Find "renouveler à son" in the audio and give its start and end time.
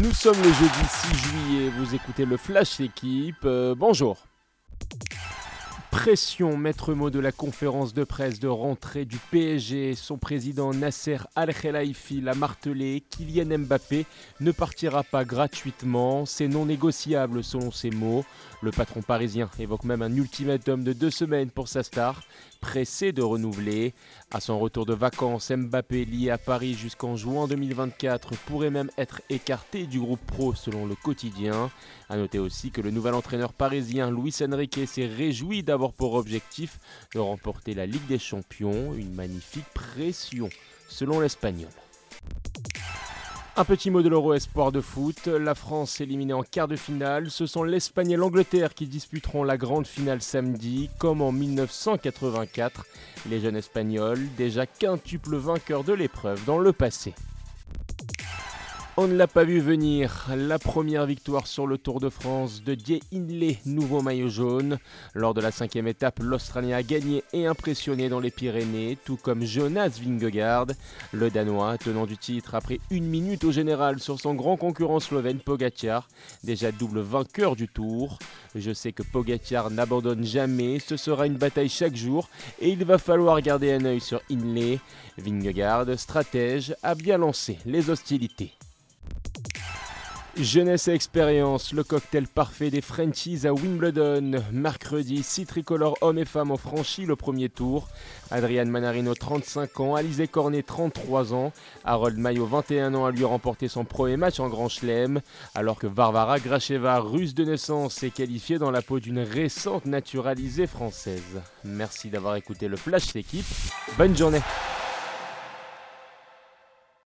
23.22-24.58